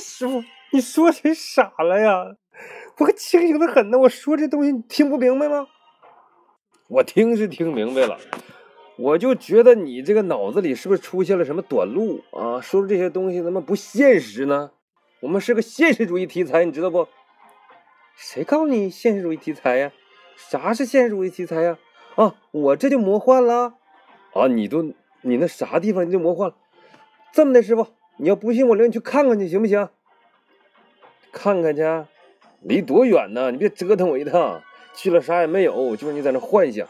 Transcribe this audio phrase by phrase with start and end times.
[0.00, 0.42] 师傅，
[0.72, 2.36] 你说谁傻了呀？
[2.98, 5.68] 我可清醒的很呢，我说这东西你听不明白吗？
[6.88, 8.18] 我听是听明白了，
[8.96, 12.60] 我就觉得你这个脑子里是不是出现了什么短路啊？
[12.60, 14.72] 说这些东西怎么不现实呢？
[15.20, 17.06] 我们是个现实主义题材，你知道不？
[18.16, 19.92] 谁告诉你现实主义题材呀？
[20.36, 21.78] 啥是现实主义题材呀？
[22.16, 23.74] 啊，我这就魔幻了
[24.34, 24.46] 啊！
[24.48, 24.82] 你都
[25.22, 26.56] 你那啥地方你就魔幻了？
[27.32, 27.86] 这么的，师傅，
[28.20, 29.88] 你要不信我领你去看看去，行不行？
[31.32, 31.82] 看看去？
[32.60, 33.50] 离多远呢？
[33.50, 34.62] 你别折腾我一趟，
[34.94, 36.86] 去了啥也没有，就是你在那幻想。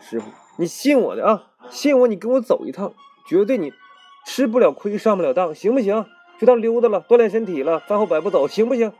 [0.00, 2.94] 师傅，你信我的啊，信我，你跟我走一趟，
[3.26, 3.72] 绝对你
[4.24, 6.06] 吃不了亏，上不了当，行不行？
[6.38, 8.92] 去当溜达了，锻炼身体了，饭后百步走，行不行？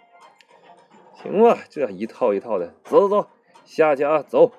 [1.22, 3.28] 行吧，这一套一套的，走走走，
[3.64, 4.50] 下去啊，走。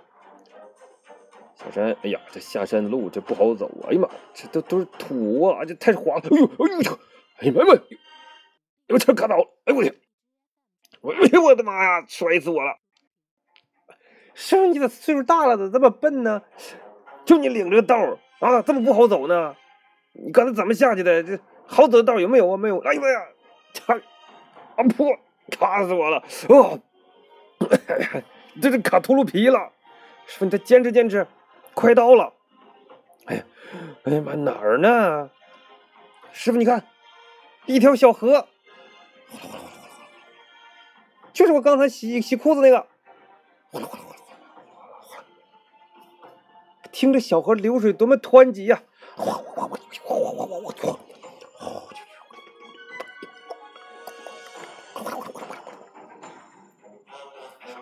[1.63, 3.89] 下山，哎呀，这下山的路这不好走啊！
[3.89, 6.23] 哎呀妈，这都都是土啊，这太滑了。
[6.23, 6.99] 哎呦，哎呦，
[7.37, 7.81] 哎呀妈呀，
[8.89, 9.43] 我车卡倒了！
[9.65, 9.93] 哎我去，
[11.01, 12.77] 我哎呦我的妈呀，摔死我了！
[14.33, 16.41] 师傅，你咋岁数大了，咋这么笨呢？
[17.25, 17.95] 就你领这个道
[18.39, 19.55] 啊，这么不好走呢？
[20.13, 21.21] 你刚才怎么下去的？
[21.23, 22.57] 这好走的道有没有啊？
[22.57, 22.79] 没有。
[22.79, 23.21] 哎呀妈呀，
[23.73, 23.93] 差，
[24.75, 25.07] 啊破，
[25.51, 26.23] 卡死我了！
[26.49, 26.79] 哦，
[28.61, 29.71] 这是卡秃噜皮了。
[30.25, 31.27] 师傅，你再坚持坚持。
[31.73, 32.33] 快到了！
[33.25, 33.43] 哎呀，
[34.03, 35.29] 哎呀妈，哪儿呢？
[36.31, 36.85] 师傅，你看，
[37.65, 38.47] 一条小河，
[41.33, 42.87] 就是我刚才洗洗裤子那个。
[46.91, 48.83] 听着小河流水多么湍急呀！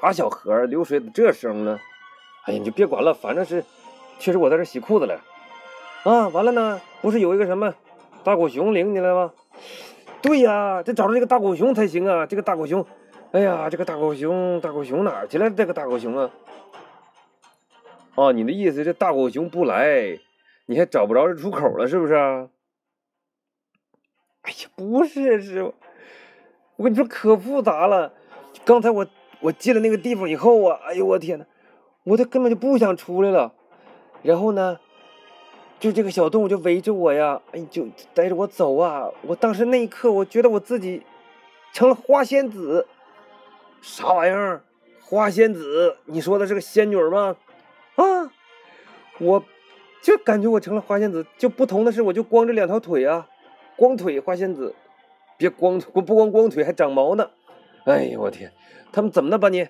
[0.01, 1.79] 啥小河流水这声呢？
[2.45, 3.65] 哎呀，你就别管了，反正是。
[4.19, 5.21] 确实，我在这洗裤子了，
[6.03, 7.73] 啊，完了呢，不是有一个什么
[8.23, 9.31] 大狗熊领你了吗？
[10.21, 12.25] 对呀，得找着这个大狗熊才行啊！
[12.25, 12.85] 这个大狗熊，
[13.31, 15.49] 哎呀，这个大狗熊，大狗熊哪去了？
[15.49, 16.29] 这个大狗熊啊！
[18.15, 20.19] 哦，你的意思这大狗熊不来，
[20.65, 22.13] 你还找不着这出口了，是不是？
[22.13, 22.49] 哎
[24.51, 25.73] 呀，不是，师傅，
[26.75, 28.11] 我跟你说可复杂了。
[28.65, 29.07] 刚才我
[29.39, 31.45] 我进了那个地方以后啊，哎呦我天呐，
[32.03, 33.53] 我都根本就不想出来了。
[34.21, 34.79] 然后呢，
[35.79, 39.09] 就这个小动物就围着我呀，哎，就带着我走啊。
[39.21, 41.03] 我当时那一刻，我觉得我自己
[41.73, 42.87] 成了花仙子。
[43.81, 44.61] 啥玩意儿？
[45.01, 45.95] 花仙子？
[46.05, 47.37] 你说的是个仙女吗？
[47.95, 48.31] 啊，
[49.19, 49.43] 我
[50.01, 51.25] 就感觉我成了花仙子。
[51.37, 53.27] 就不同的是，我就光着两条腿啊，
[53.77, 54.75] 光腿花仙子。
[55.37, 57.29] 别光不不光光腿，还长毛呢。
[57.85, 58.51] 哎呀，我天，
[58.91, 59.65] 他们怎么的把你？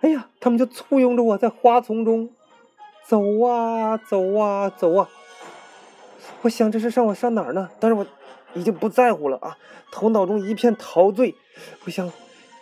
[0.00, 2.30] 哎呀，他们就簇拥着我在花丛中。
[3.10, 5.08] 走啊走啊走啊！
[6.42, 7.68] 我想这是让我上哪儿呢？
[7.80, 8.06] 但是我
[8.54, 9.58] 已经不在乎了啊！
[9.90, 11.34] 头脑中一片陶醉。
[11.84, 12.08] 我想，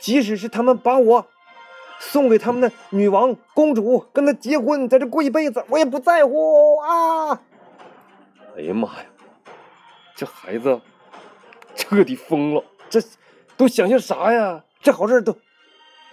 [0.01, 1.27] 即使是他们把我
[2.01, 7.43] 送给他们的女王、公主，跟她结婚，在这过一辈子，我也不在乎啊！
[8.57, 9.05] 哎呀妈呀，
[10.17, 10.81] 这孩子
[11.75, 12.65] 彻底疯了！
[12.89, 13.03] 这
[13.59, 14.65] 都想些啥呀？
[14.81, 15.37] 这好事都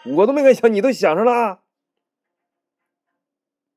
[0.04, 1.60] 我都没敢想，你都想上了。